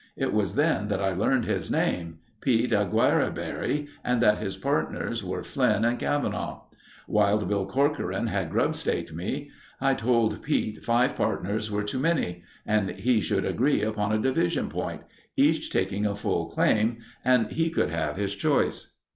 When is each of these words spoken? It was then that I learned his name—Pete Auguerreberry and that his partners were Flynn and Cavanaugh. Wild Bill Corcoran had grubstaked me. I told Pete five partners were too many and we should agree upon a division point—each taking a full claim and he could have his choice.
It 0.17 0.33
was 0.33 0.55
then 0.55 0.87
that 0.87 0.99
I 0.99 1.11
learned 1.13 1.45
his 1.45 1.69
name—Pete 1.69 2.71
Auguerreberry 2.71 3.85
and 4.03 4.19
that 4.19 4.39
his 4.39 4.57
partners 4.57 5.23
were 5.23 5.43
Flynn 5.43 5.85
and 5.85 5.99
Cavanaugh. 5.99 6.63
Wild 7.07 7.47
Bill 7.47 7.67
Corcoran 7.67 8.25
had 8.25 8.49
grubstaked 8.49 9.13
me. 9.13 9.51
I 9.79 9.93
told 9.93 10.41
Pete 10.41 10.83
five 10.83 11.15
partners 11.15 11.69
were 11.69 11.83
too 11.83 11.99
many 11.99 12.41
and 12.65 12.95
we 13.05 13.21
should 13.21 13.45
agree 13.45 13.83
upon 13.83 14.11
a 14.11 14.17
division 14.17 14.69
point—each 14.69 15.69
taking 15.69 16.07
a 16.07 16.15
full 16.15 16.47
claim 16.49 16.97
and 17.23 17.51
he 17.51 17.69
could 17.69 17.91
have 17.91 18.15
his 18.15 18.33
choice. 18.33 18.95